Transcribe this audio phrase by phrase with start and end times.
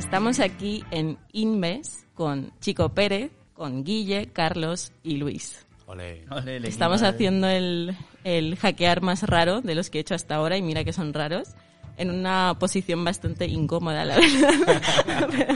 [0.00, 5.66] Estamos aquí en Inmes con Chico Pérez, con Guille, Carlos y Luis.
[5.86, 6.24] Ole.
[6.66, 10.62] Estamos haciendo el, el hackear más raro de los que he hecho hasta ahora y
[10.62, 11.48] mira que son raros.
[11.98, 15.28] En una posición bastante incómoda, la verdad.
[15.30, 15.54] pero,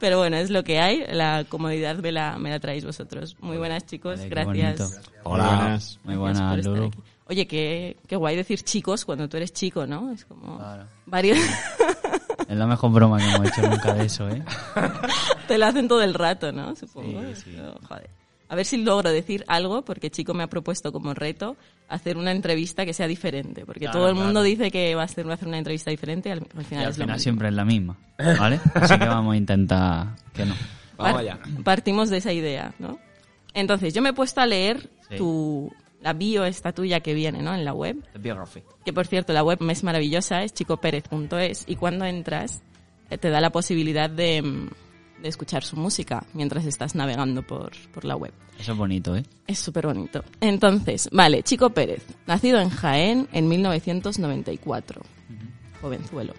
[0.00, 1.04] pero bueno, es lo que hay.
[1.12, 3.36] La comodidad me la, me la traéis vosotros.
[3.40, 4.16] Muy buenas, chicos.
[4.18, 5.00] Vale, Gracias.
[5.22, 5.44] Hola.
[5.44, 6.86] Muy Gracias por buenas, estar Lulu.
[6.88, 6.98] aquí.
[7.28, 10.10] Oye, qué, qué guay decir chicos cuando tú eres chico, ¿no?
[10.10, 10.86] Es como Claro.
[11.06, 11.38] varios...
[12.48, 14.42] Es la mejor broma que hemos hecho nunca de eso, ¿eh?
[15.48, 16.74] Te lo hacen todo el rato, ¿no?
[16.76, 17.20] Supongo.
[17.34, 17.52] Sí, sí.
[17.56, 18.10] Pero, joder.
[18.48, 21.56] A ver si logro decir algo, porque Chico me ha propuesto como reto
[21.88, 23.64] hacer una entrevista que sea diferente.
[23.64, 24.44] Porque Claro, todo el mundo claro.
[24.44, 26.64] dice que va a hacer, va a hacer una entrevista diferente y al, al Y
[26.64, 27.96] final al es final siempre es la misma,
[28.38, 28.60] ¿vale?
[28.74, 30.54] Así que vamos a intentar que no.
[30.96, 31.38] Vamos Par- allá.
[31.64, 32.98] Partimos de esa idea, ¿no?
[33.54, 35.16] Entonces, yo me he puesto a leer Sí.
[35.16, 35.72] tu,
[36.04, 37.54] la bio esta tuya que viene, ¿no?
[37.54, 37.96] En la web.
[38.12, 38.62] The biography.
[38.84, 42.62] Que por cierto, la web es maravillosa, es chicoperez.es y cuando entras
[43.08, 44.68] eh, te da la posibilidad de, mm,
[45.22, 48.34] de escuchar su música mientras estás navegando por, por la web.
[48.58, 49.24] Eso es bonito, ¿eh?
[49.46, 50.22] Es súper bonito.
[50.42, 55.00] Entonces, vale, Chico Pérez, nacido en Jaén en 1994.
[55.80, 56.34] Jovenzuelo.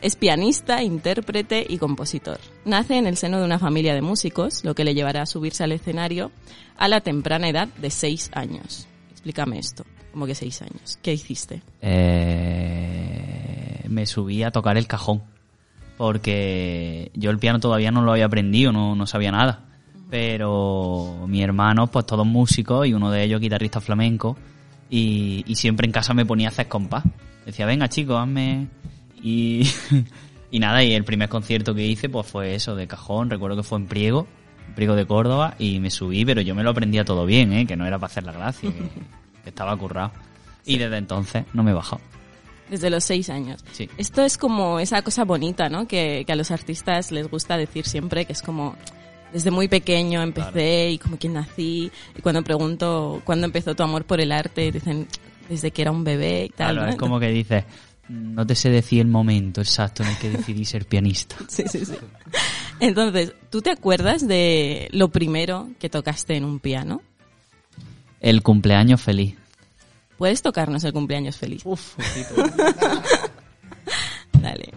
[0.00, 2.38] Es pianista, intérprete y compositor.
[2.64, 5.64] Nace en el seno de una familia de músicos, lo que le llevará a subirse
[5.64, 6.30] al escenario
[6.76, 8.86] a la temprana edad de seis años.
[9.18, 9.84] Explícame esto.
[10.12, 10.96] ¿Cómo que seis años?
[11.02, 11.60] ¿Qué hiciste?
[11.82, 15.24] Eh, me subí a tocar el cajón.
[15.96, 19.64] Porque yo el piano todavía no lo había aprendido, no, no sabía nada.
[20.08, 24.36] Pero mi hermano, pues todos músicos y uno de ellos guitarrista flamenco.
[24.88, 27.02] Y, y siempre en casa me ponía a hacer compás.
[27.44, 28.68] Decía, venga chicos, hazme...
[29.20, 29.68] Y,
[30.52, 33.30] y nada, y el primer concierto que hice pues fue eso, de cajón.
[33.30, 34.28] Recuerdo que fue en Priego,
[34.74, 37.66] Priego de Córdoba, y me subí, pero yo me lo aprendía todo bien, ¿eh?
[37.66, 38.78] que no era para hacer la gracia, que,
[39.44, 40.12] que estaba currado.
[40.64, 42.02] Y desde entonces no me he bajado.
[42.68, 43.64] Desde los seis años.
[43.72, 43.88] Sí.
[43.96, 45.88] Esto es como esa cosa bonita, ¿no?
[45.88, 48.76] Que, que a los artistas les gusta decir siempre, que es como,
[49.32, 51.90] desde muy pequeño empecé y como que nací.
[52.16, 55.08] Y cuando pregunto cuándo empezó tu amor por el arte, dicen,
[55.48, 56.74] desde que era un bebé y tal.
[56.74, 56.92] Claro, ¿no?
[56.92, 57.64] es como que dices,
[58.08, 61.36] no te sé decir el momento exacto en el que decidí ser pianista.
[61.48, 61.94] Sí, sí, sí.
[62.80, 67.02] Entonces, ¿tú te acuerdas de lo primero que tocaste en un piano?
[68.20, 69.36] El cumpleaños feliz.
[70.16, 71.62] ¿Puedes tocarnos el cumpleaños feliz?
[71.64, 71.96] Uf,
[74.32, 74.72] Dale.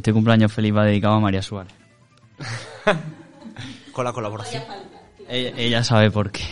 [0.00, 1.74] Este cumpleaños feliz va dedicado a María Suárez.
[3.92, 4.62] con la colaboración.
[5.28, 6.42] Ella, ella sabe por qué.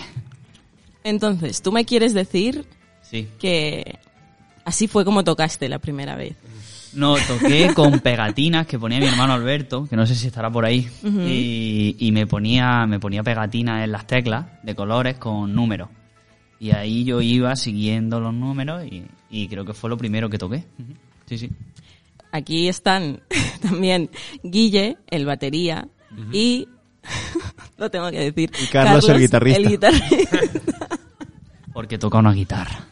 [1.03, 2.67] Entonces, ¿tú me quieres decir
[3.01, 3.27] Sí.
[3.39, 3.99] que
[4.67, 6.37] así fue como tocaste la primera vez?
[6.93, 10.67] No, toqué con pegatinas que ponía mi hermano Alberto, que no sé si estará por
[10.67, 15.89] ahí, y, y me ponía me ponía pegatinas en las teclas de colores con números.
[16.61, 20.37] Y ahí yo iba siguiendo los números y, y creo que fue lo primero que
[20.37, 20.65] toqué.
[21.27, 21.51] Sí, sí.
[22.33, 23.23] Aquí están
[23.63, 24.11] también
[24.43, 25.89] Guille, el batería,
[26.33, 26.69] y
[27.79, 28.51] lo tengo que decir.
[28.63, 29.59] Y Carlos, el guitarrista.
[29.61, 30.39] el guitarrista.
[31.73, 32.87] Porque toca una guitarra.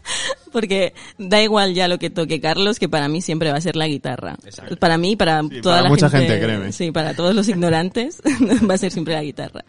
[0.52, 3.74] Porque da igual ya lo que toque Carlos, que para mí siempre va a ser
[3.76, 4.36] la guitarra.
[4.78, 6.72] Para mí, para Sí, toda para la mucha gente, gente, créeme.
[6.72, 8.22] Sí, para todos los ignorantes
[8.70, 9.64] va a ser siempre la guitarra.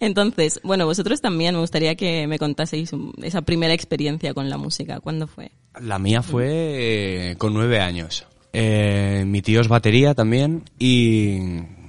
[0.00, 4.58] Entonces, bueno, vosotros también me gustaría que me contaseis un- esa primera experiencia con la
[4.58, 5.00] música.
[5.00, 5.50] ¿Cuándo fue?
[5.80, 8.26] La mía fue eh, con nueve años.
[8.52, 11.38] Eh, mi tío es batería también y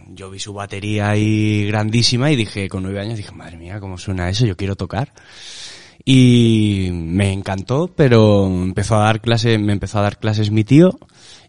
[0.09, 3.97] yo vi su batería ahí grandísima y dije, con nueve años, dije, madre mía, ¿cómo
[3.97, 4.45] suena eso?
[4.45, 5.13] Yo quiero tocar.
[6.05, 10.99] Y me encantó, pero empezó a dar clases, me empezó a dar clases mi tío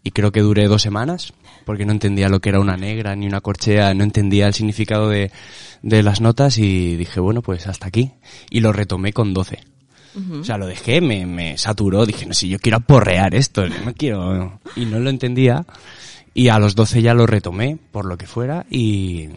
[0.03, 1.33] y creo que duré dos semanas
[1.65, 5.09] porque no entendía lo que era una negra ni una corchea, no entendía el significado
[5.09, 5.31] de,
[5.81, 8.11] de las notas y dije, bueno, pues hasta aquí.
[8.49, 9.33] Y lo retomé con
[10.13, 10.39] 12.
[10.39, 13.93] O sea, lo dejé, me, me saturó, dije, no sé, yo quiero aporrear esto, no
[13.93, 14.59] quiero...
[14.75, 15.65] Y no lo entendía.
[16.33, 19.29] Y a los 12 ya lo retomé, por lo que fuera, y...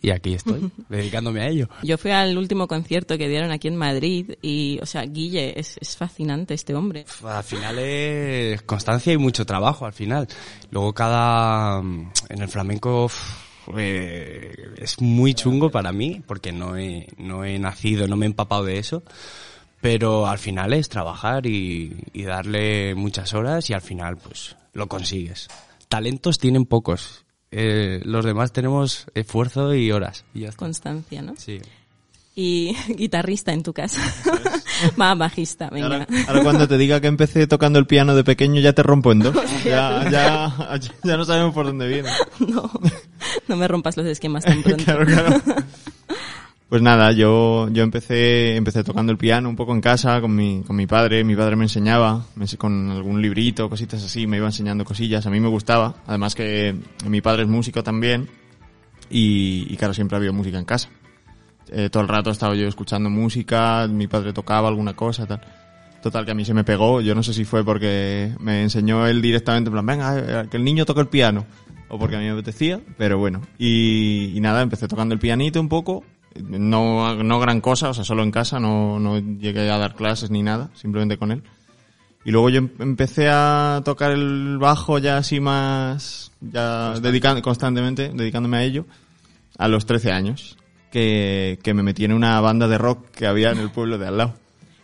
[0.00, 1.68] Y aquí estoy, dedicándome a ello.
[1.82, 5.76] Yo fui al último concierto que dieron aquí en Madrid y, o sea, Guille, es,
[5.78, 7.04] es fascinante este hombre.
[7.22, 10.26] Al final es constancia y mucho trabajo, al final.
[10.70, 11.80] Luego cada...
[11.80, 13.10] En el flamenco
[13.76, 18.28] eh, es muy chungo para mí, porque no he, no he nacido, no me he
[18.28, 19.02] empapado de eso.
[19.80, 24.88] Pero al final es trabajar y, y darle muchas horas y al final pues lo
[24.88, 25.48] consigues.
[25.88, 27.24] Talentos tienen pocos.
[27.50, 30.24] Eh, los demás tenemos esfuerzo y horas.
[30.34, 30.58] Y ya está.
[30.58, 31.34] Constancia, ¿no?
[31.36, 31.60] Sí.
[32.34, 34.00] Y guitarrista en tu casa.
[35.00, 35.86] Va, bajista, venga.
[35.86, 39.12] Ahora, ahora cuando te diga que empecé tocando el piano de pequeño ya te rompo
[39.12, 39.36] en dos.
[39.64, 42.08] Ya, ya, ya no sabemos por dónde viene.
[42.38, 42.70] No,
[43.48, 44.84] no me rompas los esquemas tan pronto.
[44.84, 45.40] Claro, claro.
[46.68, 50.62] Pues nada, yo, yo empecé, empecé tocando el piano un poco en casa con mi,
[50.66, 51.24] con mi padre.
[51.24, 52.26] Mi padre me enseñaba
[52.58, 55.26] con algún librito, cositas así, me iba enseñando cosillas.
[55.26, 55.94] A mí me gustaba.
[56.06, 56.76] Además que
[57.06, 58.28] mi padre es músico también.
[59.08, 60.90] Y, y claro, siempre había música en casa.
[61.70, 65.40] Eh, todo el rato estaba yo escuchando música, mi padre tocaba alguna cosa, tal.
[66.02, 67.00] Total, que a mí se me pegó.
[67.00, 70.58] Yo no sé si fue porque me enseñó él directamente, en plan, venga, eh, que
[70.58, 71.46] el niño toque el piano.
[71.88, 73.40] O porque a mí me apetecía, pero bueno.
[73.58, 76.04] Y, y nada, empecé tocando el pianito un poco.
[76.46, 80.30] No, no gran cosa, o sea, solo en casa, no, no llegué a dar clases
[80.30, 81.42] ni nada, simplemente con él.
[82.24, 88.10] Y luego yo em- empecé a tocar el bajo ya así más, ya dedican- constantemente,
[88.12, 88.84] dedicándome a ello,
[89.56, 90.56] a los 13 años.
[90.90, 94.06] Que, que me metí en una banda de rock que había en el pueblo de
[94.08, 94.34] al lado.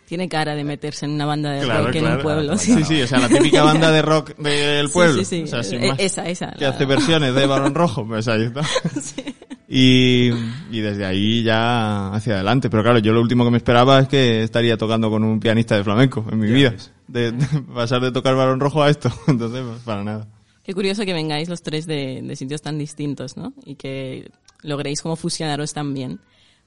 [0.07, 2.57] Tiene cara de meterse en una banda de rock en un pueblo.
[2.59, 5.17] Sí, sí, o sea, la típica banda de rock del Sí, pueblo.
[5.17, 5.43] sí, sí.
[5.45, 5.99] O sea, sin Eh, más.
[5.99, 8.61] esa, esa, Que la- hace versiones de Barón Rojo, pues ahí está.
[9.67, 10.29] Y,
[10.71, 12.69] y desde ahí ya hacia adelante.
[12.69, 15.75] Pero claro, yo lo último que me esperaba es que estaría tocando con un pianista
[15.75, 16.75] de flamenco en mi vida.
[17.07, 19.09] De, de pasar de tocar Barón Rojo a esto.
[19.27, 20.27] Entonces, pues, para nada.
[20.63, 23.53] Qué curioso que vengáis los tres de, de sitios tan distintos, ¿no?
[23.65, 24.31] Y que
[24.61, 26.19] logréis como fusionaros tan bien.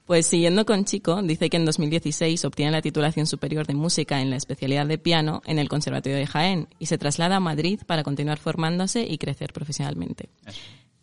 [0.09, 4.31] Pues siguiendo con Chico, dice que en 2016 obtiene la titulación superior de música en
[4.31, 8.01] la especialidad de piano en el Conservatorio de Jaén y se traslada a Madrid para
[8.01, 10.29] continuar formándose y crecer profesionalmente.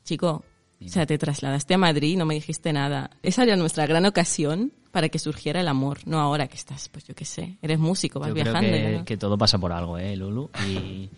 [0.02, 0.44] Chico,
[0.84, 3.10] o sea, te trasladaste a Madrid, no me dijiste nada.
[3.22, 7.04] Esa era nuestra gran ocasión para que surgiera el amor, no ahora que estás, pues
[7.06, 8.70] yo qué sé, eres músico, vas Yo creo viajando.
[8.76, 10.50] que, ya no- que todo pasa por algo, ¿eh, Lulu?
[10.68, 11.10] Y,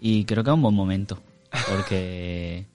[0.00, 1.20] y creo que es un buen momento,
[1.68, 2.66] porque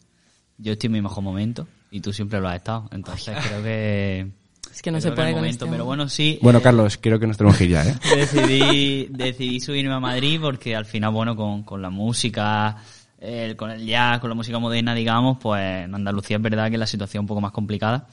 [0.58, 2.88] yo estoy en mi mejor momento y tú siempre lo has estado.
[2.92, 4.28] Entonces creo que...
[4.74, 6.38] Es que no creo se es puede momento, este pero bueno, sí.
[6.42, 7.96] Bueno, eh, Carlos, creo que nos tenemos que ir ya, ¿eh?
[8.16, 12.76] decidí, decidí subirme a Madrid porque al final, bueno, con, con la música,
[13.20, 16.78] el- con el jazz, con la música moderna, digamos, pues en Andalucía es verdad que
[16.78, 18.08] la situación es un poco más complicada.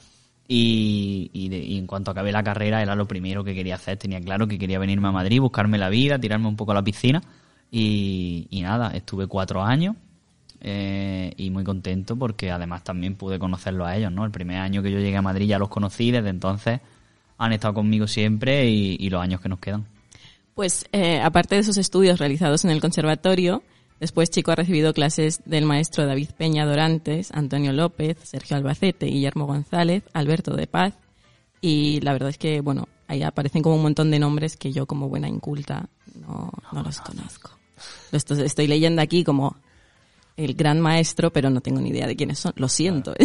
[0.47, 3.97] Y, y, de- y en cuanto acabé la carrera era lo primero que quería hacer.
[3.97, 6.83] Tenía claro que quería venirme a Madrid, buscarme la vida, tirarme un poco a la
[6.83, 7.21] piscina.
[7.71, 9.95] Y, nada, estuve cuatro años
[10.61, 14.25] eh, y muy contento porque además también pude conocerlos a ellos, ¿no?
[14.25, 16.81] El primer año que yo llegué a Madrid ya los conocí, desde entonces
[17.37, 19.85] han estado conmigo siempre y los años que nos quedan.
[20.53, 23.63] Pues eh, aparte de esos estudios realizados en el conservatorio,
[24.03, 29.45] después Chico ha recibido clases del maestro David Peña Dorantes, Antonio López, Sergio Albacete, Guillermo
[29.45, 30.93] González, Alberto de Paz
[31.61, 34.85] y la verdad es que, bueno, ahí aparecen como un montón de nombres que yo
[34.85, 35.87] como buena inculta
[36.19, 37.51] no, no los conozco.
[38.11, 39.55] Estoy leyendo aquí como
[40.35, 42.51] el gran maestro, pero no tengo ni idea de quiénes son.
[42.57, 43.13] Lo siento.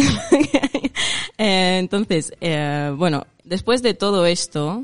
[1.41, 4.83] Eh, entonces, eh, bueno, después de todo esto,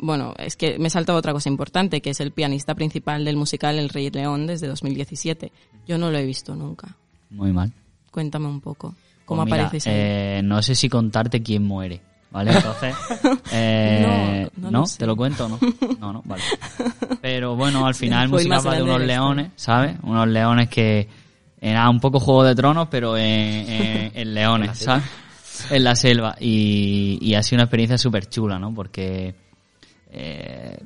[0.00, 3.78] bueno, es que me salta otra cosa importante, que es el pianista principal del musical
[3.78, 5.52] El Rey León desde 2017.
[5.86, 6.96] Yo no lo he visto nunca.
[7.30, 7.72] Muy mal.
[8.10, 8.94] Cuéntame un poco.
[9.24, 9.92] ¿Cómo Pues apareces ahí?
[9.96, 12.00] eh, no sé si contarte quién muere,
[12.30, 12.52] ¿vale?
[12.52, 12.94] Entonces,
[13.52, 14.98] eh, No, no lo sé.
[14.98, 15.58] ¿Te lo cuento o no?
[15.98, 16.42] No, no, vale.
[17.22, 19.96] Pero bueno, al final el musical va de unos de leones, ¿sabes?
[20.02, 21.08] Unos leones que
[21.60, 25.04] era un poco Juego de Tronos, pero en, en- en leones, ¿sabes?
[25.70, 26.36] En la selva.
[26.38, 28.74] Y, y ha sido una experiencia súper chula, ¿no?
[28.74, 29.34] Porque
[30.14, 30.78] eh,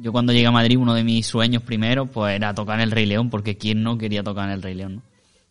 [0.00, 2.90] yo cuando llegué a Madrid, uno de mis sueños primero, pues era tocar en el
[2.90, 5.02] Rey León, porque ¿quién no quería tocar en el Rey León, no?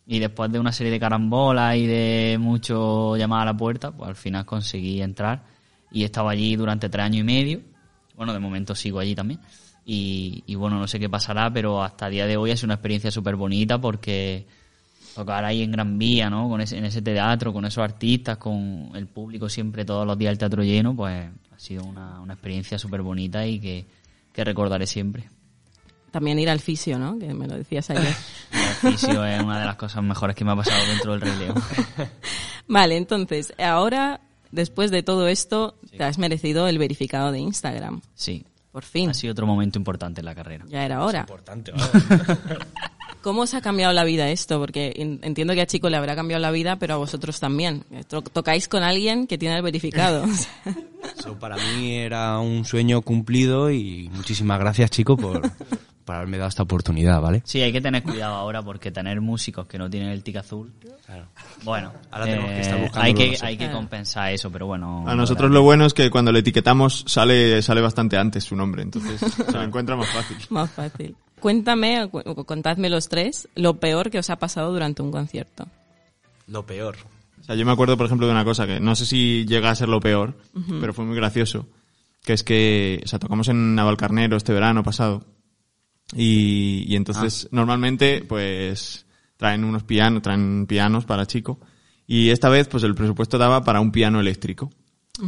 [0.08, 4.08] Y después de una serie de carambolas y de mucho llamada a la puerta, pues
[4.08, 5.42] al final conseguí entrar
[5.90, 7.60] y he estado allí durante tres años y medio.
[8.14, 9.40] Bueno, de momento sigo allí también.
[9.84, 13.10] Y, bueno, no sé qué pasará, pero hasta el día de hoy es una experiencia
[13.10, 14.46] súper bonita porque
[15.14, 16.48] tocar ahí en Gran Vía, ¿no?
[16.48, 20.32] Con ese, en ese teatro, con esos artistas, con el público siempre todos los días
[20.32, 23.86] el teatro lleno, pues ha sido una, una experiencia súper bonita y que,
[24.32, 25.30] que recordaré siempre.
[26.10, 27.18] También ir al fisio, ¿no?
[27.18, 28.14] Que me lo decías ayer.
[28.52, 31.36] El oficio es una de las cosas mejores que me ha pasado dentro del Rey
[31.38, 31.54] León.
[32.68, 34.20] vale, entonces, ahora,
[34.50, 38.02] después de todo esto, te has merecido el verificado de Instagram.
[38.14, 39.10] Sí, Por fin.
[39.10, 40.64] ha sido otro momento importante en la carrera.
[40.68, 41.20] Ya era hora.
[41.20, 41.72] Importante,
[43.26, 44.60] ¿Cómo os ha cambiado la vida esto?
[44.60, 47.82] Porque en- entiendo que a Chico le habrá cambiado la vida, pero a vosotros también.
[48.06, 50.24] To- Tocáis con alguien que tiene el verificado.
[51.18, 55.42] Eso para mí era un sueño cumplido y muchísimas gracias, chico, por,
[56.06, 57.42] por haberme dado esta oportunidad, ¿vale?
[57.44, 60.72] Sí, hay que tener cuidado ahora porque tener músicos que no tienen el tic azul,
[61.64, 63.42] bueno, Ahora tenemos que eh, estar hay que, nosotros.
[63.42, 65.04] hay que compensar eso, pero bueno.
[65.06, 68.82] A nosotros lo bueno es que cuando le etiquetamos sale, sale bastante antes su nombre,
[68.82, 70.36] entonces se lo encuentra más fácil.
[70.50, 71.14] Más fácil.
[71.40, 75.66] Cuéntame, cu- contadme los tres, lo peor que os ha pasado durante un concierto.
[76.46, 76.96] Lo peor.
[77.40, 79.70] O sea, yo me acuerdo, por ejemplo, de una cosa que no sé si llega
[79.70, 80.34] a ser lo peor,
[80.80, 81.66] pero fue muy gracioso,
[82.24, 85.24] que es que, o sea, tocamos en Navalcarnero este verano pasado
[86.14, 91.58] y, y entonces normalmente, pues, traen unos pianos, traen pianos para chico
[92.06, 94.70] y esta vez, pues, el presupuesto daba para un piano eléctrico.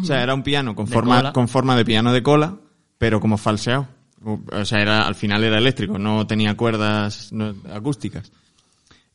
[0.00, 1.32] O sea, era un piano con De forma, cola.
[1.32, 2.56] con forma de piano de cola,
[2.98, 3.88] pero como falseado.
[4.22, 8.30] O o sea, era, al final era eléctrico, no tenía cuerdas no- acústicas.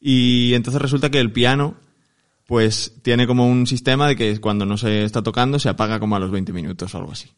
[0.01, 1.75] Y entonces resulta que el piano,
[2.48, 6.15] pues tiene como un sistema de que cuando no se está tocando se apaga como
[6.15, 7.29] a los 20 minutos o algo así.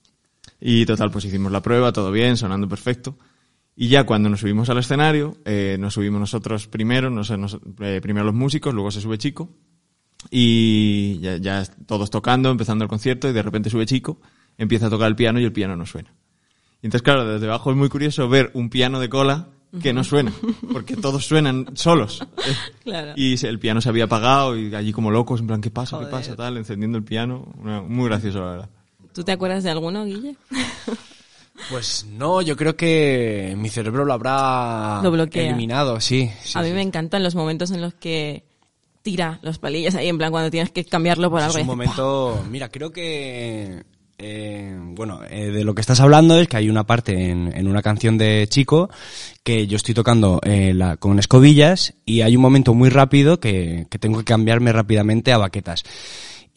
[0.61, 3.17] Y total, pues hicimos la prueba, todo bien, sonando perfecto.
[3.75, 7.59] Y ya cuando nos subimos al escenario, eh, nos subimos nosotros primero, no sé, nos-
[7.81, 9.49] eh, primero los músicos, luego se sube Chico.
[10.31, 14.19] Y ya, ya todos tocando, empezando el concierto, y de repente sube Chico,
[14.57, 16.13] empieza a tocar el piano y el piano no suena.
[16.81, 19.49] Y entonces, claro, desde abajo es muy curioso ver un piano de cola
[19.81, 20.31] que no suena,
[20.71, 22.25] porque todos suenan solos.
[22.83, 23.13] Claro.
[23.15, 25.99] Y el piano se había apagado y allí como locos, en plan, ¿qué pasa?
[25.99, 26.35] ¿Qué pasa?
[26.35, 27.51] Tal, encendiendo el piano.
[27.87, 28.69] Muy gracioso, la verdad.
[29.11, 30.35] ¿Tú te acuerdas de alguno, Guille?
[31.69, 36.29] Pues no, yo creo que mi cerebro lo habrá Lo eliminado, sí.
[36.43, 36.73] sí, a mí sí.
[36.73, 38.43] me encantan los momentos en los que
[39.01, 41.57] tira los palillos ahí, en plan cuando tienes que cambiarlo por Pues algo.
[41.57, 43.83] es un momento, mira, creo que,
[44.17, 47.67] eh, bueno, eh, de lo que estás hablando es que hay una parte en, en
[47.67, 48.89] una canción de Chico
[49.43, 53.85] que yo estoy tocando eh, la- con escobillas y hay un momento muy rápido que,
[53.89, 55.83] que tengo que cambiarme rápidamente a baquetas.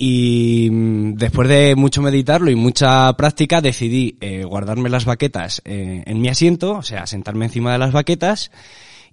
[0.00, 6.04] Y mm, después de mucho meditarlo y mucha práctica decidí eh, guardarme las baquetas eh,
[6.06, 8.52] en mi asiento, o sea, sentarme encima de las baquetas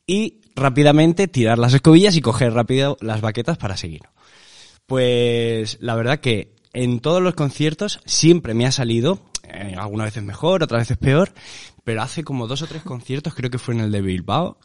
[0.05, 4.03] y rápidamente tirar las escobillas y coger rápido las baquetas para seguir.
[4.85, 10.23] Pues la verdad que en todos los conciertos siempre me ha salido, eh, algunas veces
[10.23, 11.33] mejor, otras veces peor,
[11.83, 14.59] pero hace como dos o tres conciertos, creo que fue en el de Bilbao,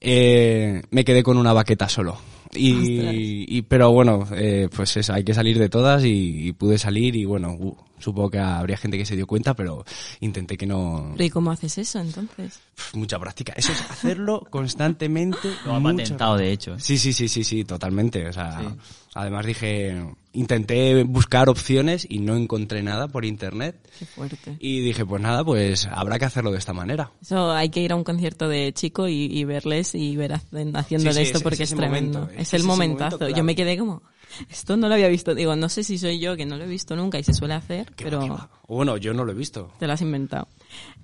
[0.00, 2.18] eh, me quedé con una baqueta solo.
[2.56, 6.78] Y, y- pero bueno, eh, pues eso, hay que salir de todas y, y pude
[6.78, 9.84] salir y bueno, uh, supongo que habría gente que se dio cuenta, pero
[10.20, 11.14] intenté que no...
[11.18, 12.60] ¿y cómo haces eso entonces?
[12.94, 13.52] Mucha práctica.
[13.56, 15.48] Eso es hacerlo constantemente.
[15.64, 16.78] Lo ha mucha- patentado, de hecho.
[16.78, 18.28] Sí, sí, sí, sí, sí, totalmente.
[18.28, 18.74] O sea,
[19.14, 19.96] además dije,
[20.32, 23.76] intenté buscar opciones y no encontré nada por internet.
[23.98, 24.56] Qué fuerte.
[24.60, 27.10] Y dije, pues nada, pues habrá que hacerlo de esta manera.
[27.22, 31.12] Eso hay que ir a un concierto de chico y, y verles y ver haciéndole
[31.12, 32.20] Sí, sí, esto es- porque es es, tremendo.
[32.20, 33.16] momento, es es el momentazo.
[33.16, 33.42] momento Yo clave.
[33.46, 34.02] me quedé como,
[34.50, 35.34] esto no lo había visto.
[35.34, 37.54] Digo, no sé si soy yo que no lo he visto nunca y se suele
[37.54, 38.50] hacer, Qué pero va, qué va.
[38.68, 39.72] Bueno, yo no lo he visto.
[39.78, 40.48] te lo has inventado.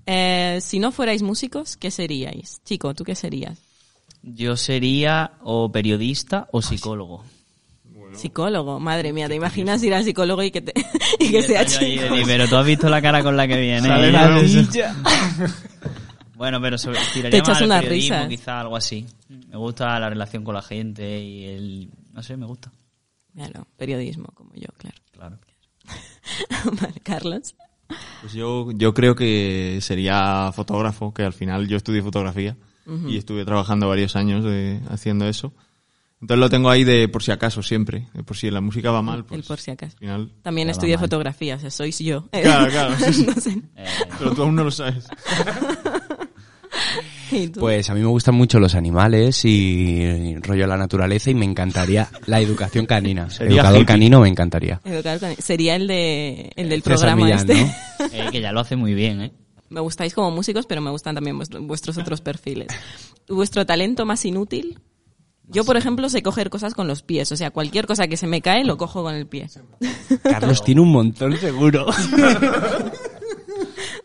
[0.06, 2.60] Eh, si no fuerais músicos, ¿qué seríais?
[2.64, 3.58] Chico, ¿tú qué serías?
[4.22, 7.24] Yo sería o periodista o psicólogo.
[8.14, 10.74] Psicólogo, madre mía, ¿te imaginas ir al psicólogo y que, te,
[11.18, 12.02] y que sea chico?
[12.26, 13.88] Pero tú has visto la cara con la que viene.
[13.88, 14.12] Sale ¿eh?
[14.12, 15.48] la
[16.36, 18.28] Bueno, pero sobre, tiraría Te echas más al unas periodismo, risas.
[18.28, 19.06] quizá algo así.
[19.48, 21.88] Me gusta la relación con la gente y el...
[22.12, 22.70] No sé, me gusta.
[23.34, 24.96] Claro, periodismo, como yo, claro.
[25.12, 25.38] Claro.
[26.80, 27.54] Vale, Carlos.
[28.20, 32.56] Pues yo, yo creo que sería fotógrafo, que al final yo estudié fotografía
[33.06, 35.52] y estuve trabajando varios años de- haciendo eso.
[36.20, 39.02] Entonces lo tengo ahí de por si acaso siempre, de por si la música va
[39.02, 39.92] mal, pues El por si acaso.
[39.94, 40.32] al final...
[40.42, 42.28] También estudié fotografía, o sea, sois yo.
[42.30, 43.26] Claro, claro, sí, sí.
[43.26, 43.62] No sé.
[43.76, 43.86] Eh,
[44.18, 45.06] Pero tú aún no lo sabes.
[47.58, 52.08] Pues a mí me gustan mucho los animales y rollo la naturaleza y me encantaría
[52.26, 53.30] la educación canina.
[53.30, 53.86] Sería Educador hippie.
[53.86, 54.80] canino me encantaría.
[54.84, 57.54] Educar con- Sería el de el del César programa Millán, este.
[57.54, 58.06] ¿no?
[58.12, 59.32] eh, que ya lo hace muy bien, ¿eh?
[59.70, 62.68] me gustáis como músicos, pero me gustan también vuestro- vuestros otros perfiles.
[63.28, 64.78] ¿Vuestro talento más inútil?
[65.48, 67.32] Yo, por ejemplo, sé coger cosas con los pies.
[67.32, 69.48] O sea, cualquier cosa que se me cae lo cojo con el pie.
[70.22, 71.86] Carlos tiene un montón seguro.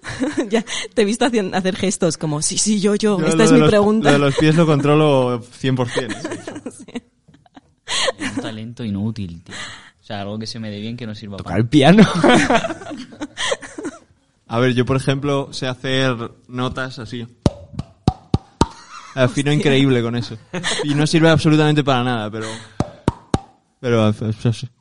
[0.50, 3.60] ya te he visto hacer gestos como, sí, sí, yo, yo, Yo esta es mi
[3.60, 4.10] los- pregunta.
[4.10, 6.84] Lo de los pies lo controlo 100%.
[6.94, 7.02] ¿eh?
[8.36, 9.56] Un talento inútil, tío.
[10.02, 12.04] O sea, algo que se me dé bien que no sirva Tocar para el piano.
[14.48, 16.16] A ver, yo por ejemplo sé hacer
[16.48, 17.28] notas así.
[19.16, 20.38] Afino increíble con eso.
[20.84, 22.46] Y no sirve absolutamente para nada, pero...
[23.80, 24.14] Pero...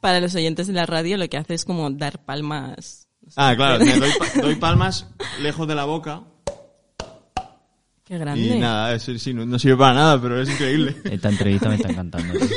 [0.00, 3.05] Para los oyentes de la radio lo que hace es como dar palmas.
[3.34, 5.06] Ah, claro, me doy, pa- doy palmas
[5.40, 6.22] lejos de la boca
[8.04, 8.40] Qué grande.
[8.56, 10.94] y nada, es- sí, no, no sirve para nada, pero es increíble.
[11.04, 12.38] Esta entrevista me está encantando.
[12.38, 12.48] tío.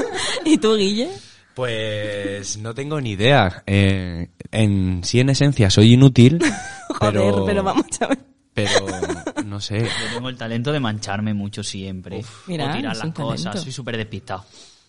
[0.44, 1.10] ¿Y tú, Guille?
[1.54, 3.62] Pues no tengo ni idea.
[3.66, 6.38] Eh, en sí, en esencia, soy inútil,
[6.88, 7.44] Joder, pero...
[7.46, 8.18] pero vamos a ver.
[8.52, 8.86] Pero,
[9.44, 9.80] no sé.
[9.82, 12.22] Yo tengo el talento de mancharme mucho siempre.
[12.46, 13.42] Mira, o tirar es las un cosas.
[13.44, 13.62] talento.
[13.62, 14.44] Soy súper despistado.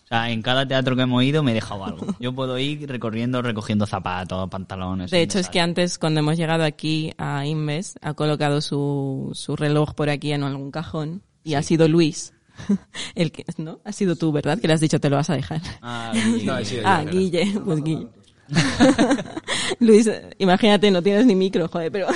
[0.08, 2.06] O sea, en cada teatro que hemos ido me he dejado algo.
[2.18, 5.10] Yo puedo ir recorriendo, recogiendo zapatos, pantalones.
[5.10, 9.54] De hecho, es que antes, cuando hemos llegado aquí a Inves, ha colocado su, su
[9.54, 12.32] reloj por aquí en algún cajón y ha sido Luis.
[13.14, 13.80] El que, ¿no?
[13.84, 14.58] Ha sido tú, ¿verdad?
[14.58, 15.60] Que le has dicho te lo vas a dejar.
[15.82, 18.08] Ah, Guille, No, sí, Ah, Guille, pues Guille.
[19.80, 22.06] Luis, imagínate, no tienes ni micro, joder, pero...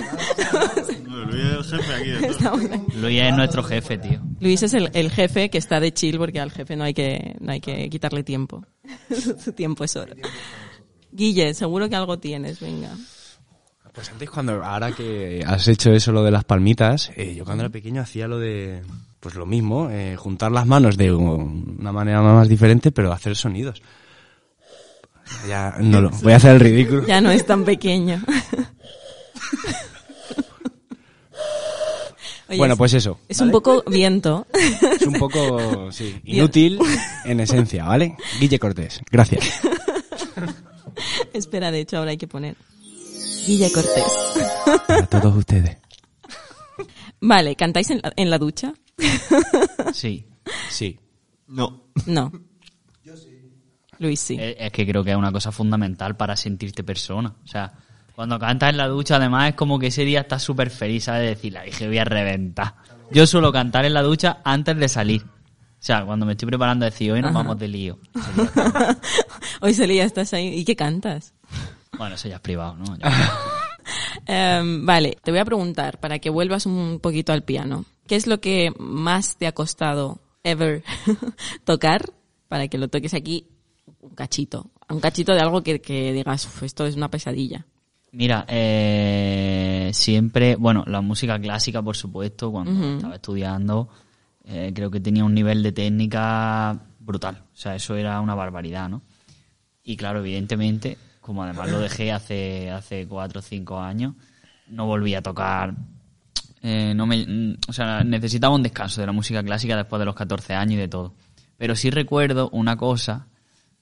[1.41, 3.01] el jefe aquí de.
[3.01, 4.21] Luis es nuestro jefe, tío.
[4.41, 7.37] Luis es el, el jefe que está de chill porque al jefe no hay que,
[7.41, 8.65] no hay que quitarle tiempo.
[9.45, 10.15] Su tiempo es oro.
[11.11, 12.91] Guille, seguro que algo tienes, venga.
[13.93, 17.65] Pues antes cuando, ahora que has hecho eso lo de las palmitas, eh, yo cuando
[17.65, 18.81] era pequeño hacía lo de,
[19.21, 23.83] pues lo mismo, eh, juntar las manos de una manera más diferente, pero hacer sonidos.
[25.47, 27.07] Ya, no lo, voy a hacer el ridículo.
[27.07, 28.23] Ya no es tan pequeño.
[32.53, 33.19] Oye, bueno, es- pues eso.
[33.29, 34.47] Es un poco viento.
[35.01, 36.79] Es un poco, sí, inútil
[37.25, 38.17] en esencia, ¿vale?
[38.41, 39.61] Guille Cortés, gracias.
[41.33, 42.57] Espera, de hecho, ahora hay que poner
[43.47, 44.05] Guille Cortés.
[44.89, 45.79] A todos ustedes.
[47.21, 48.75] Vale, ¿cantáis en la, en la ducha?
[49.93, 50.27] Sí.
[50.71, 50.99] Sí.
[51.49, 51.85] No.
[52.07, 52.33] No.
[53.99, 54.37] Luis sí.
[54.41, 57.37] Es, es que creo que es una cosa fundamental para sentirte persona.
[57.45, 57.73] O sea,
[58.15, 61.23] cuando cantas en la ducha, además, es como que ese día estás súper feliz, ¿sabes?
[61.23, 62.75] De decir, la dije, voy a reventar.
[63.11, 65.23] Yo suelo cantar en la ducha antes de salir.
[65.23, 67.99] O sea, cuando me estoy preparando, decir, hoy nos vamos de lío.
[69.61, 70.49] Hoy Celia estás ahí.
[70.59, 71.35] ¿Y qué cantas?
[71.99, 72.85] Bueno, eso ya es privado, ¿no?
[74.27, 77.85] Em, vale, te voy a preguntar para que vuelvas un poquito al piano.
[78.07, 80.85] ¿Qué es lo que más te ha costado ever
[81.65, 82.11] tocar
[82.47, 83.49] para que lo toques aquí
[84.01, 84.71] un cachito?
[84.89, 87.67] Un cachito de algo que, que digas, "Uf, esto es una pesadilla.
[88.13, 93.89] Mira, eh, siempre, bueno, la música clásica, por supuesto, cuando estaba estudiando,
[94.45, 97.43] eh, creo que tenía un nivel de técnica brutal.
[97.53, 99.01] O sea, eso era una barbaridad, ¿no?
[99.83, 104.15] Y claro, evidentemente, como además lo dejé hace, hace cuatro o cinco años,
[104.69, 105.75] no volví a tocar.
[106.65, 110.07] eh, no me, mm, o sea, necesitaba un descanso de la música clásica después de
[110.07, 111.15] los 14 años y de todo.
[111.57, 113.27] Pero sí recuerdo una cosa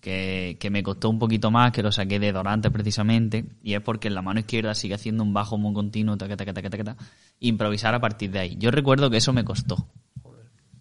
[0.00, 3.80] que, que me costó un poquito más, que lo saqué de Dorantes precisamente, y es
[3.80, 6.96] porque en la mano izquierda sigue haciendo un bajo muy continuo, taca, taca, taca, taca,
[7.40, 8.56] improvisar a partir de ahí.
[8.58, 9.86] Yo recuerdo que eso me costó.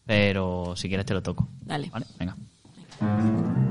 [0.05, 1.47] Pero si quieres te lo toco.
[1.61, 1.89] Dale.
[1.91, 2.05] ¿Vale?
[2.17, 3.68] Venga.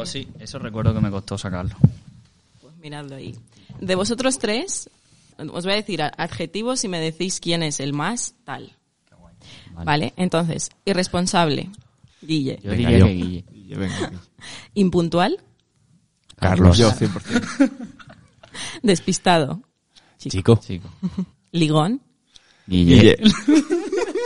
[0.00, 1.74] Pero sí, eso recuerdo que me costó sacarlo.
[2.60, 3.34] pues miradlo ahí.
[3.80, 4.88] De vosotros tres,
[5.38, 8.72] os voy a decir adjetivos y me decís quién es el más tal.
[9.84, 11.70] Vale, entonces, irresponsable,
[12.20, 12.58] Guille.
[12.62, 13.06] Yo Venga, diría yo.
[13.06, 13.44] que Guille.
[13.54, 14.12] Y venga,
[14.74, 15.38] Impuntual,
[16.36, 16.76] Carlos.
[16.76, 17.70] yo 100%.
[18.82, 19.62] despistado,
[20.18, 20.60] Chico.
[20.62, 20.90] Chico.
[21.52, 22.00] ligón.
[22.66, 23.16] Guille.
[23.16, 23.16] Guille.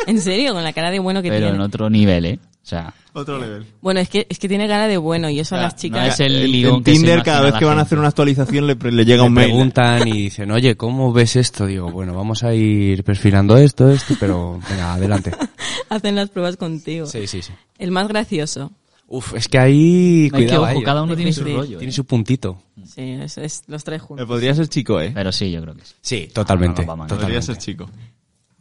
[0.07, 1.55] En serio, con la cara de bueno que Pero tiene.
[1.57, 2.39] en otro nivel, ¿eh?
[2.65, 3.67] O sea, Otro level.
[3.83, 6.15] Bueno, es que, es que tiene cara de bueno y eso a las no chicas...
[6.15, 8.75] es el ligón en que Tinder cada vez que van a hacer una actualización le,
[8.75, 9.47] le llega Me un mail.
[9.49, 11.67] preguntan y dicen, oye, ¿cómo ves esto?
[11.67, 15.31] Digo, bueno, vamos a ir perfilando esto, esto, pero venga, adelante.
[15.91, 17.05] Hacen las pruebas contigo.
[17.07, 17.53] Sí, sí, sí.
[17.79, 18.73] El más gracioso.
[19.09, 21.77] Uf, es que ahí, que, cuidado, ojo, ahí, cada uno tiene su rollo.
[21.79, 21.93] tiene ¿eh?
[21.95, 22.63] su puntito.
[22.87, 24.27] Sí, es, es los tres Eh, juntos.
[24.27, 25.11] Podría ser chico, ¿eh?
[25.15, 25.93] Pero sí, yo creo que sí.
[26.01, 26.81] Sí, totalmente.
[26.81, 27.47] Ah, no, no, vamos, Podría totalmente.
[27.47, 27.91] ser chico.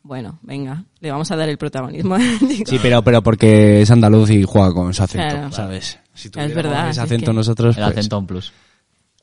[0.04, 2.18] Bueno, venga, le vamos a dar el protagonismo.
[2.66, 5.52] Sí, pero, pero porque es andaluz y juega con su acento, Claro.
[5.52, 5.98] ¿sabes?
[6.14, 8.54] Si Es verdad, ese es acento que- nosotros, El pues, acento en plus.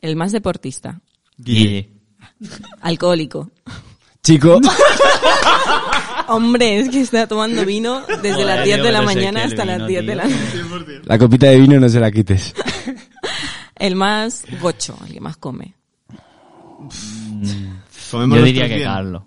[0.00, 1.00] El más deportista.
[1.36, 1.90] Guille.
[2.80, 3.50] Alcohólico.
[4.22, 4.58] Chico,
[6.28, 9.64] Hombre, es que está tomando vino desde Joder, las 10 de la es mañana hasta
[9.64, 11.00] las vino, 10 de la noche.
[11.04, 12.54] la copita de vino no se la quites.
[13.74, 15.74] El más gocho, el que más come.
[18.10, 18.88] Comemos Yo diría que bien.
[18.88, 19.22] Carlos.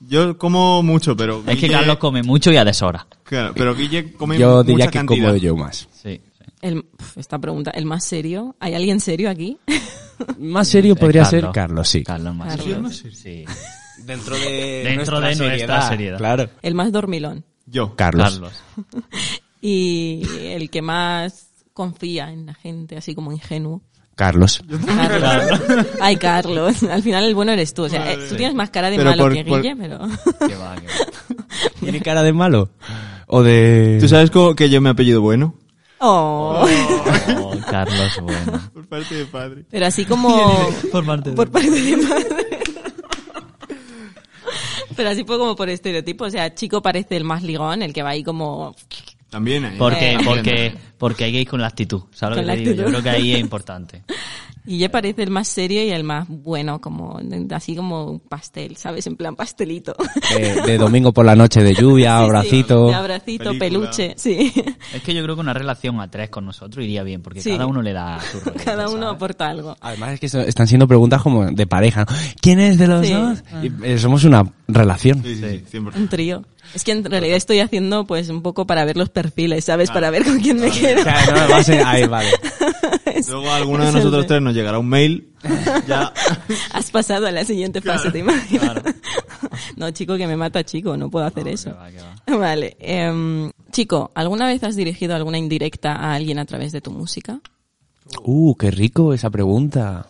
[0.00, 1.42] Yo como mucho, pero...
[1.46, 3.06] Es que Carlos come mucho y a deshora.
[3.24, 5.26] Claro, pero Guille come Yo mucha diría que cantidad.
[5.28, 5.88] como yo más.
[5.92, 6.20] Sí.
[6.20, 6.20] sí.
[6.60, 6.84] El,
[7.16, 8.56] esta pregunta, ¿el más serio?
[8.60, 9.58] ¿Hay alguien serio aquí?
[10.38, 11.40] Más serio Es podría Carlos.
[11.42, 12.02] ser Carlos, sí.
[12.02, 12.96] Carlos más Carlos.
[12.96, 13.14] serio.
[13.14, 13.44] Sí.
[14.06, 16.16] Dentro de Dentro de nuestra seriedad.
[16.16, 16.48] Claro.
[16.62, 17.44] El más dormilón.
[17.66, 17.94] Yo.
[17.96, 18.40] Carlos.
[18.40, 18.52] Carlos.
[19.60, 23.82] Y el que más confía en la gente, así como ingenuo.
[24.16, 24.62] Carlos.
[24.86, 25.60] Carlos.
[26.00, 26.82] Ay, Carlos.
[26.84, 27.82] Al final el bueno eres tú.
[27.84, 29.98] O sea, eh, tú tienes más cara de Pero malo por- que por- Guille, pero...
[30.48, 30.76] Que va, va.
[31.80, 32.70] ¿Tiene cara de malo?
[33.26, 33.98] ¿O de...?
[34.00, 35.54] ¿Tú sabes cómo que yo me apellido bueno?
[35.98, 36.66] Oh.
[37.40, 38.70] Oh, Carlos, bueno.
[38.72, 39.64] Por parte de padre.
[39.70, 40.70] Pero así como...
[40.90, 42.26] Por parte por parte de madre.
[44.96, 46.24] Pero así fue como por estereotipo.
[46.24, 48.74] O sea, chico parece el más ligón, el que va ahí como...
[49.30, 49.76] También hay.
[49.78, 50.18] Porque, Eh.
[50.24, 52.02] porque, porque hay que ir con la actitud.
[52.12, 52.74] ¿Sabes lo Con que la te digo?
[52.74, 52.90] Yo actitud.
[52.92, 54.02] creo que ahí es importante.
[54.66, 57.20] Guille parece el más serio y el más bueno, como
[57.52, 59.06] así como un pastel, ¿sabes?
[59.06, 59.94] En plan pastelito.
[60.36, 62.86] De, de domingo por la noche de lluvia, Sí, sí, abracito.
[62.88, 63.58] de abracito, Película.
[63.90, 64.52] peluche, sí.
[64.92, 67.50] Es que yo creo que una relación a tres con nosotros iría bien, porque Sí.
[67.52, 68.60] cada uno le da su rollo.
[68.64, 69.76] Cada uno aporta algo.
[69.80, 72.16] Además es que so- están siendo preguntas como de pareja, ¿no?
[72.40, 73.12] ¿Quién es de los Sí.
[73.12, 73.42] dos?
[73.62, 75.22] Y, eh, somos una relación.
[75.22, 75.96] Sí, sí, sí, 100%.
[75.96, 76.42] Un trío.
[76.74, 79.90] Es que en realidad estoy haciendo pues un poco para ver los perfiles, ¿sabes?
[79.90, 81.02] Para ver con quién me quiero.
[81.02, 82.28] Claro, no, va a ser- ahí, vale.
[83.28, 85.32] Luego a alguno de nosotros de- tres nos llegará un mail.
[85.86, 86.12] Ya.
[86.72, 88.76] Has pasado a la siguiente fase, ¿te imaginas?
[89.76, 91.70] No, chico, que me mata chico, no puedo hacer eso.
[91.70, 91.98] Que va, que
[92.32, 92.36] va.
[92.36, 92.76] Vale.
[92.80, 97.40] em, chico, ¿alguna vez has dirigido alguna indirecta a alguien a través de tu música?
[98.24, 100.06] Uh, qué rico esa pregunta.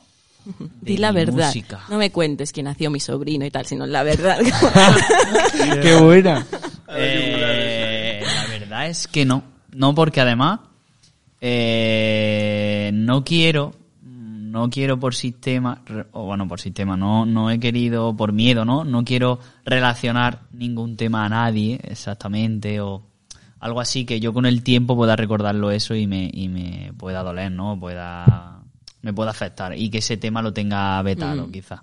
[0.81, 1.47] Di la verdad.
[1.49, 1.81] música.
[1.91, 4.39] No me cuentes que nació mi sobrino y tal, sino la verdad.
[5.83, 6.47] qué buena.
[6.89, 9.43] Eh, la verdad es que no.
[9.73, 10.61] No, porque además
[11.49, 15.83] eh, no quiero, no quiero por sistema,
[16.13, 18.85] o bueno, por sistema, no, no he querido por miedo, ¿no?
[18.85, 23.03] No quiero relacionar ningún tema a nadie exactamente o
[23.61, 27.23] algo así que yo con el tiempo pueda recordarlo eso y me, y me pueda
[27.23, 27.79] doler, ¿no?
[27.79, 28.61] Pueda,
[29.03, 31.83] me pueda afectar y que ese tema lo tenga vetado, quizá.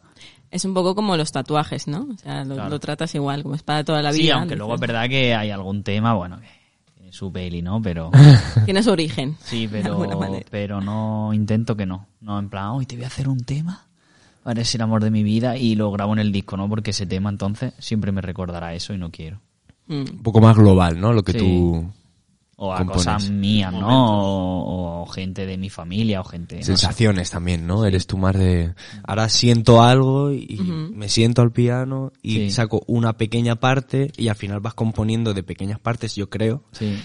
[0.51, 2.07] es un poco como los tatuajes, ¿no?
[2.13, 2.69] O sea, lo, Claro.
[2.69, 4.23] lo tratas igual, como es para toda la vida.
[4.23, 6.62] Sí, aunque luego es verdad que hay algún tema, bueno, que
[7.13, 7.79] su peli, ¿no?
[7.81, 8.09] Pero...
[8.65, 9.37] Tiene su origen.
[9.43, 10.09] Sí, pero,
[10.49, 12.07] pero no intento que no.
[12.21, 13.85] No, en plan, hoy te voy a hacer un tema.
[14.41, 16.67] Para el amor de mi vida y lo grabo en el disco, ¿no?
[16.67, 19.39] Porque ese tema entonces siempre me recordará eso y no quiero.
[19.87, 19.99] Mm.
[20.11, 21.13] Un poco más global, ¿no?
[21.13, 21.37] Lo que Sí.
[21.37, 21.85] tú...
[22.55, 23.03] O a Compones.
[23.05, 23.87] cosas mías, ¿no?
[23.87, 26.57] O, o gente de mi familia o gente...
[26.57, 26.67] no sé.
[26.67, 27.83] Sensaciones también, ¿no?
[27.85, 28.73] Eres tú más de...
[29.03, 30.59] Ahora siento algo y
[30.93, 32.51] me siento al piano y Sí.
[32.51, 36.95] saco una pequeña parte y al final vas componiendo de pequeñas partes, yo creo, Sí,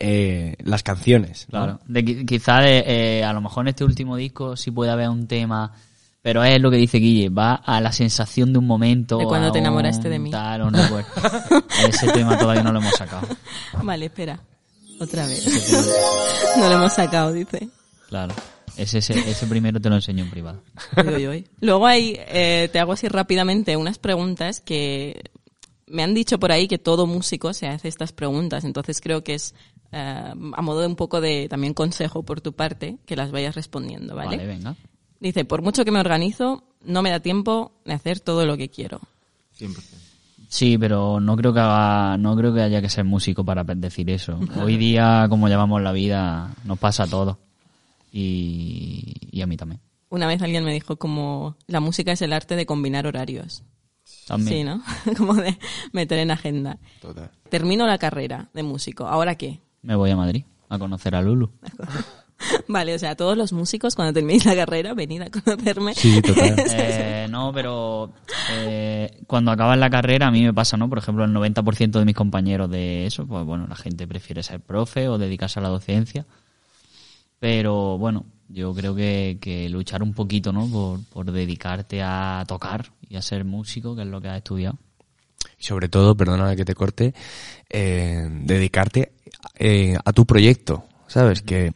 [0.00, 1.46] eh, las canciones.
[1.50, 1.58] ¿no?
[1.58, 1.80] claro.
[1.86, 5.08] De, qui- quizá de, eh, a lo mejor en este último disco sí puede haber
[5.10, 5.72] un tema...
[6.20, 9.18] Pero es lo que dice Guille, va a la sensación de un momento.
[9.18, 10.30] De cuando te enamoraste un de mí.
[10.30, 11.08] Tal, un recuerdo.
[11.88, 13.26] Ese tema todavía no lo hemos sacado.
[13.84, 14.38] Vale, espera.
[15.00, 15.46] Otra vez.
[16.56, 17.68] no lo hemos sacado, dice.
[18.08, 18.34] Claro.
[18.76, 20.62] Ese, ese, ese primero te lo enseño en privado.
[20.96, 21.46] Uy, uy, uy.
[21.60, 25.30] Luego hay, eh, te hago así rápidamente unas preguntas que
[25.86, 29.34] me han dicho por ahí que todo músico se hace estas preguntas, entonces creo que
[29.34, 29.54] es
[29.90, 33.54] eh, a modo de un poco de también consejo por tu parte que las vayas
[33.54, 34.36] respondiendo, ¿vale?
[34.36, 34.76] Vale, venga.
[35.18, 38.68] Dice, por mucho que me organizo, no me da tiempo de hacer todo lo que
[38.68, 39.00] quiero.
[39.58, 40.07] 100%.
[40.48, 44.08] Sí, pero no creo que haga, no creo que haya que ser músico para decir
[44.10, 44.40] eso.
[44.60, 47.38] Hoy día, como llevamos la vida, nos pasa todo.
[48.10, 49.80] Y, y a mí también.
[50.08, 53.62] Una vez alguien me dijo como la música es el arte de combinar horarios.
[54.26, 54.56] También.
[54.56, 54.82] Sí, ¿no?
[55.18, 55.58] como de
[55.92, 56.78] meter en agenda.
[57.50, 59.06] Termino la carrera de músico.
[59.06, 59.60] ¿Ahora qué?
[59.82, 61.50] Me voy a Madrid a conocer a Lulu.
[62.68, 65.94] Vale, o sea, todos los músicos cuando terminéis la carrera, venid a conocerme.
[65.94, 66.56] Sí, total.
[66.70, 68.12] Eh, no, pero
[68.52, 70.88] eh, cuando acabas la carrera a mí me pasa, ¿no?
[70.88, 74.60] Por ejemplo, el 90% de mis compañeros de eso, pues bueno, la gente prefiere ser
[74.60, 76.26] profe o dedicarse a la docencia.
[77.40, 80.68] Pero bueno, yo creo que, que luchar un poquito, ¿no?
[80.68, 84.78] Por, por dedicarte a tocar y a ser músico, que es lo que has estudiado.
[85.58, 87.14] Y sobre todo, perdona que te corte,
[87.68, 89.12] eh, dedicarte
[89.58, 91.42] eh, a tu proyecto, ¿sabes?
[91.42, 91.72] Que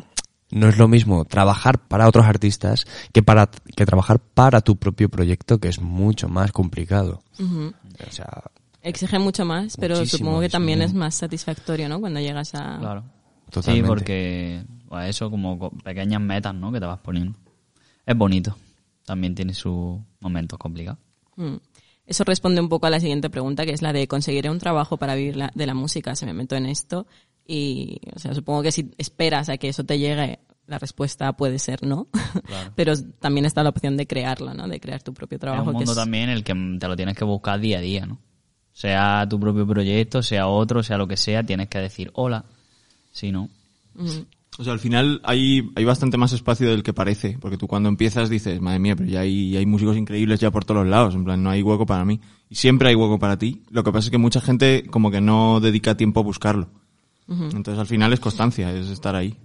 [0.53, 5.09] no es lo mismo trabajar para otros artistas que para que trabajar para tu propio
[5.09, 7.23] proyecto, que es mucho más complicado.
[7.41, 7.73] Ujú.
[8.09, 8.45] O sea,
[8.83, 10.85] Exige mucho más, pero supongo que también sí.
[10.87, 12.01] es más satisfactorio, ¿no?
[12.01, 12.79] Cuando llegas a...
[12.79, 13.05] Claro.
[13.51, 13.87] Totalmente.
[13.87, 16.73] Sí, porque pues eso como co- pequeñas metas, ¿no?
[16.73, 17.39] Que te vas poniendo.
[18.07, 18.57] Es bonito.
[19.05, 20.99] También tiene sus momentos complicados.
[21.37, 21.57] Mm.
[22.07, 24.97] Eso responde un poco a la siguiente pregunta, que es la de conseguiré un trabajo
[24.97, 26.17] para vivir la- de la música.
[26.17, 27.07] Se me meto en esto
[27.47, 31.59] y, o sea, supongo que si esperas a que eso te llegue, la respuesta puede
[31.59, 32.07] ser no.
[32.77, 34.69] Pero también está la opción de crearlo, ¿no?
[34.69, 35.67] De crear tu propio Es trabajo.
[35.67, 38.07] que mundo es- también en el que te lo tienes que buscar día a día,
[38.07, 38.19] ¿no?
[38.73, 42.45] Sea tu propio proyecto, sea otro, sea lo que sea, tienes que decir hola.
[43.11, 43.51] Si no.
[44.59, 47.89] O sea, al final hay, hay bastante más espacio del que parece, porque tú cuando
[47.89, 51.15] empiezas dices, madre mía, pero ya hay, hay músicos increíbles ya por todos los lados,
[51.15, 52.21] en plan, no hay hueco para mí.
[52.49, 53.63] Y siempre hay hueco para ti.
[53.71, 56.69] Lo que pasa es que mucha gente como que no dedica tiempo a buscarlo.
[57.41, 59.37] Entonces al final es constancia, es estar ahí,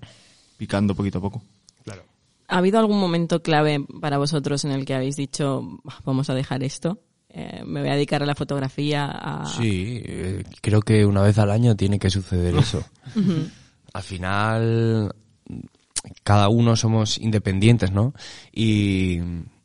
[0.57, 1.41] picando poquito a poco.
[2.49, 6.33] ¿Ha habido algún momento clave para vosotros en el que habéis dicho, "Bah, vamos a
[6.33, 6.97] dejar esto?
[7.29, 9.45] Eh, me voy a dedicar a la fotografía, a...
[9.45, 12.85] Sí, eh, creo que una vez al año tiene que suceder eso.
[13.93, 15.13] al final,
[16.23, 18.13] cada uno somos independientes, ¿no?
[18.53, 19.19] Y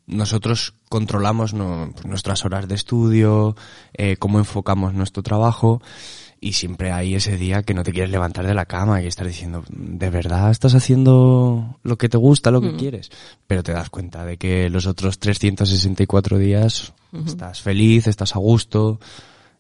[0.09, 3.55] nosotros controlamos no- nuestras horas de estudio,
[3.95, 5.81] eh, cómo enfocamos nuestro trabajo.
[6.45, 9.29] Y siempre hay ese día que no te quieres levantar de la cama y estás
[9.29, 13.13] diciendo, ¿de verdad estás haciendo lo que te gusta, lo que quieres?
[13.47, 18.99] Pero te das cuenta de que los otros 364 días estás feliz, estás a gusto,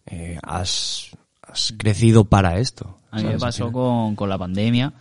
[0.06, 1.10] eh, has,
[1.42, 2.98] has crecido para esto.
[3.12, 4.92] A mí me pasó con, con la pandemia.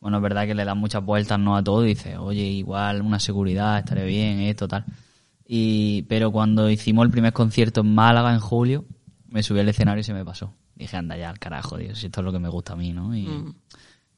[0.00, 3.00] Bueno, es verdad que le dan muchas vueltas no a todo y dices, oye, igual
[3.00, 4.84] una seguridad, estaré bien, esto, tal.
[5.46, 8.86] Y, pero cuando hicimos el primer concierto en Málaga en julio,
[9.28, 10.52] me subí al escenario y se me pasó.
[10.78, 12.92] Dije, anda ya al carajo, Dios, si esto es lo que me gusta a mí,
[12.92, 13.14] ¿no?
[13.16, 13.26] Y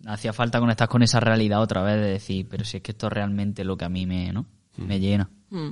[0.06, 3.06] hacía falta conectar con esa realidad otra vez de decir, pero si es que esto
[3.06, 4.46] es realmente lo que a mí me, ¿no?
[4.76, 5.30] Me llena.
[5.48, 5.70] Mm.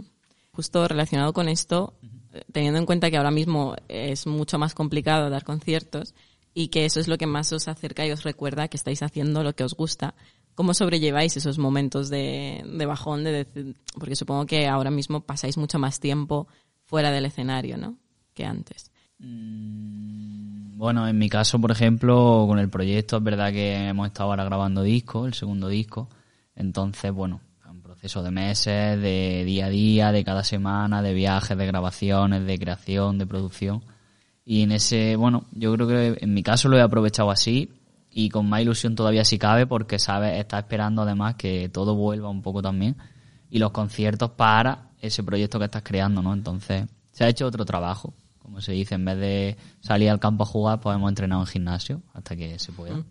[0.52, 1.94] Justo relacionado con esto,
[2.52, 6.14] teniendo en cuenta que ahora mismo es mucho más complicado dar conciertos
[6.54, 9.42] y que eso es lo que más os acerca y os recuerda que estáis haciendo
[9.44, 10.14] lo que os gusta,
[10.54, 13.24] ¿cómo sobrelleváis esos momentos de, de bajón?
[13.24, 16.48] De decir- porque supongo que ahora mismo pasáis mucho más tiempo
[16.84, 17.98] fuera del escenario, ¿no?
[18.34, 18.90] Que antes.
[20.78, 24.44] Bueno, en mi caso, por ejemplo, con el proyecto, es verdad que hemos estado ahora
[24.44, 26.08] grabando disco, el segundo disco.
[26.54, 31.58] Entonces, bueno, un proceso de meses, de día a día, de cada semana, de viajes,
[31.58, 33.82] de grabaciones, de creación, de producción.
[34.44, 37.72] Y en ese, bueno, yo creo que en mi caso lo he aprovechado así
[38.08, 42.28] y con más ilusión todavía si cabe porque, sabes, está esperando además que todo vuelva
[42.28, 42.96] un poco también
[43.50, 46.32] y los conciertos para ese proyecto que estás creando, ¿no?
[46.32, 48.14] Entonces, se ha hecho otro trabajo,
[48.48, 51.46] como se dice, en vez de salir al campo a jugar, pues hemos entrenado en
[51.46, 53.04] gimnasio hasta que se pueda.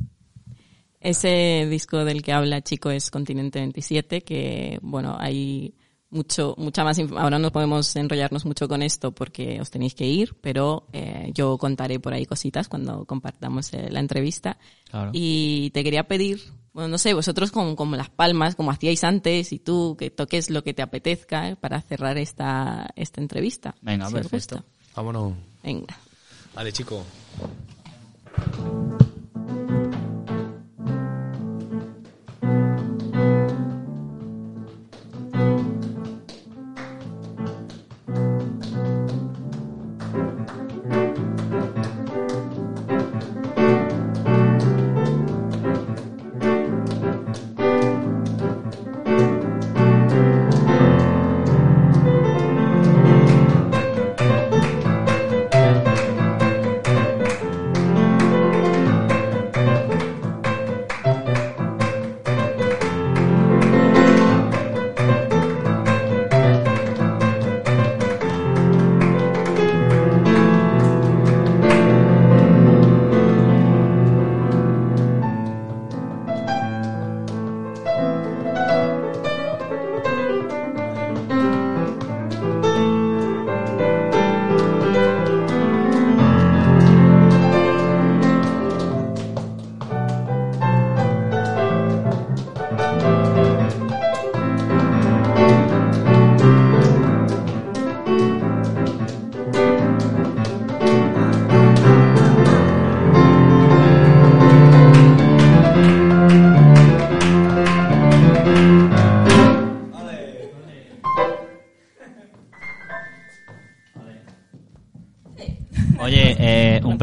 [0.99, 5.75] Ese disco del que habla Chico es Continente 27, que bueno, hay
[6.09, 10.35] mucho, mucha más ahora no podemos enrollarnos mucho con esto porque os tenéis que ir,
[10.41, 14.57] pero eh, yo contaré por ahí cositas cuando compartamos eh, la entrevista.
[14.89, 15.11] Claro.
[15.13, 16.41] Y te quería pedir,
[16.73, 20.49] bueno, no sé, vosotros con, con las palmas, como hacíais antes, y tú que toques
[20.49, 23.75] lo que te apetezca eh, para cerrar esta, esta entrevista.
[23.83, 24.65] Venga, si perfecto.
[24.97, 25.35] Vámonos.
[25.61, 25.95] Venga.
[26.55, 27.05] Vale, chico.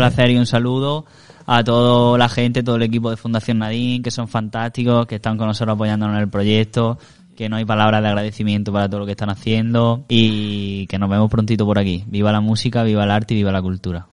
[0.05, 1.07] placer y un saludo
[1.47, 5.39] a toda la gente, todo el equipo de Fundación Nadine, que son fantásticos, que están
[5.39, 6.99] con nosotros apoyándonos en el proyecto,
[7.37, 11.09] que no hay palabras de agradecimiento para todo lo que están haciendo y que nos
[11.09, 12.05] vemos prontito por aquí.
[12.07, 14.09] Viva la música, viva el arte y viva la cultura.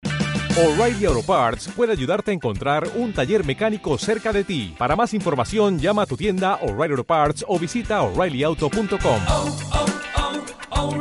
[0.58, 4.74] O'Reilly Auto Parts puede ayudarte a encontrar un taller mecánico cerca de ti.
[4.78, 9.20] Para más información, llama a tu tienda O'Reilly Auto Parts o visita oreillyauto.com.
[9.28, 9.86] Oh, oh,
[10.70, 10.96] oh,